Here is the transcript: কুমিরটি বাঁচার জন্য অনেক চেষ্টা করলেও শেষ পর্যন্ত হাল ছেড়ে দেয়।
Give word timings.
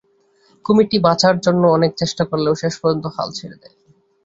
কুমিরটি 0.65 0.97
বাঁচার 0.99 1.35
জন্য 1.39 1.63
অনেক 1.67 1.91
চেষ্টা 1.97 2.23
করলেও 2.25 2.53
শেষ 2.55 2.73
পর্যন্ত 2.81 3.05
হাল 3.15 3.29
ছেড়ে 3.37 3.57
দেয়। 3.61 3.75